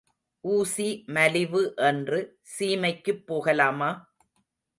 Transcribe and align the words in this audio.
ஊசி 0.43 0.87
மலிவு 1.07 1.61
என்று 1.81 2.19
சீமைக்குப் 2.55 3.23
போகலாமா? 3.25 3.91